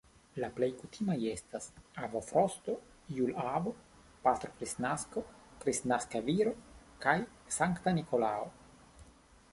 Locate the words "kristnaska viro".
5.65-6.57